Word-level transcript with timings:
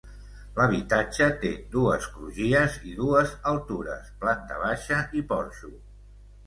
L’habitatge 0.59 1.27
té 1.43 1.51
dues 1.75 2.09
crugies 2.15 2.79
i 2.93 2.97
dues 3.03 3.37
altures: 3.55 4.13
planta 4.27 4.63
baixa 4.67 5.03
i 5.23 5.27
porxo. 5.35 5.77